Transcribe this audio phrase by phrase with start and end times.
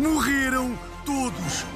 [0.00, 1.66] Morreram todos!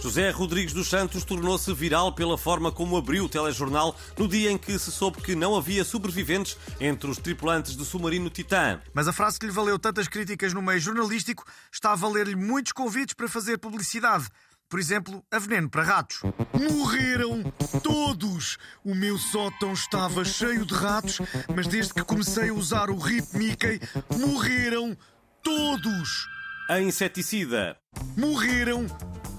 [0.00, 4.56] José Rodrigues dos Santos tornou-se viral pela forma como abriu o telejornal no dia em
[4.56, 8.80] que se soube que não havia sobreviventes entre os tripulantes do submarino Titã.
[8.94, 12.72] Mas a frase que lhe valeu tantas críticas no meio jornalístico está a valer-lhe muitos
[12.72, 14.26] convites para fazer publicidade.
[14.70, 16.22] Por exemplo, a veneno para ratos.
[16.54, 17.42] Morreram
[17.82, 18.56] todos!
[18.82, 21.20] O meu sótão estava cheio de ratos,
[21.54, 23.78] mas desde que comecei a usar o Rip Mickey,
[24.18, 24.96] morreram
[25.42, 26.28] todos!
[26.68, 27.76] A inseticida.
[28.16, 28.86] Morreram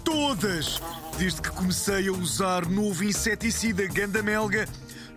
[0.03, 0.79] todas!
[1.17, 4.67] Desde que comecei a usar novo inseticida Gandamelga,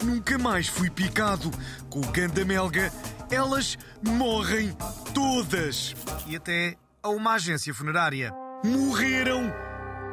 [0.03, 1.51] nunca mais fui picado.
[1.91, 2.93] Com o Gandamelga,
[3.31, 4.77] elas morrem
[5.15, 5.95] todas!
[6.27, 8.33] E até a uma agência funerária.
[8.65, 9.53] Morreram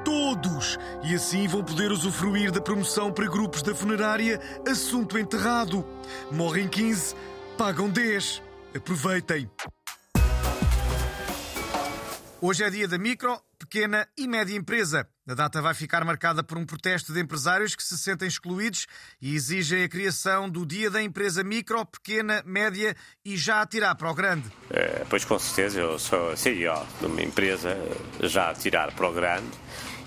[0.04, 0.78] todos!
[1.04, 5.86] E assim vão poder usufruir da promoção para grupos da funerária Assunto Enterrado.
[6.32, 7.16] Morrem 15,
[7.58, 8.42] pagam 10.
[8.76, 9.50] Aproveitem!
[12.46, 15.08] Hoje é dia da micro, pequena e média empresa.
[15.26, 18.86] A data vai ficar marcada por um protesto de empresários que se sentem excluídos
[19.22, 23.96] e exigem a criação do Dia da Empresa Micro, Pequena, Média e já a tirar
[23.96, 24.52] para o grande.
[24.70, 27.78] É, pois com certeza, eu sou CEO de uma empresa
[28.20, 29.48] já a tirar para o grande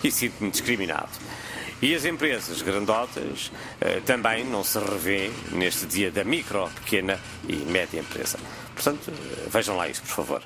[0.05, 1.09] e sinto-me discriminado.
[1.81, 3.51] E as empresas grandotas
[3.81, 8.39] eh, também não se revêem neste dia da micro, pequena e média empresa.
[8.75, 10.43] Portanto, eh, vejam lá isso, por favor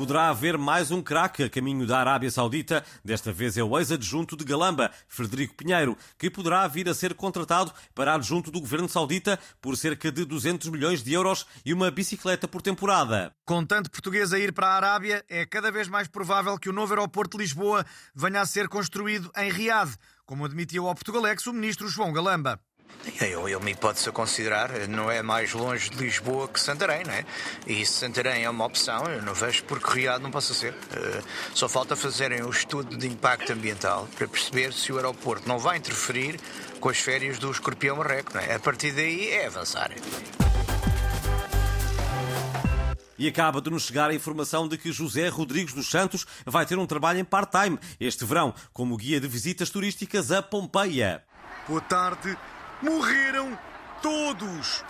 [0.00, 2.82] poderá haver mais um craque a caminho da Arábia Saudita.
[3.04, 7.70] Desta vez é o ex-adjunto de Galamba, Frederico Pinheiro, que poderá vir a ser contratado
[7.94, 12.48] para adjunto do governo saudita por cerca de 200 milhões de euros e uma bicicleta
[12.48, 13.30] por temporada.
[13.44, 16.72] Com tanto português a ir para a Arábia, é cada vez mais provável que o
[16.72, 17.84] novo aeroporto de Lisboa
[18.14, 22.58] venha a ser construído em Riad, como admitiu ao Portugalex o ministro João Galamba.
[23.20, 27.24] Ele, me pode-se a considerar, não é mais longe de Lisboa que Santarém, não é?
[27.66, 30.72] E se Santarém é uma opção, eu não vejo porque Riado não possa ser.
[30.72, 35.58] Uh, só falta fazerem o estudo de impacto ambiental para perceber se o aeroporto não
[35.58, 36.38] vai interferir
[36.78, 38.54] com as férias do escorpião marreco, não é?
[38.54, 39.90] A partir daí é avançar.
[43.18, 46.78] E acaba de nos chegar a informação de que José Rodrigues dos Santos vai ter
[46.78, 51.22] um trabalho em part-time este verão, como guia de visitas turísticas a Pompeia.
[51.68, 52.36] Boa tarde
[52.82, 53.58] morreram
[54.02, 54.84] todos!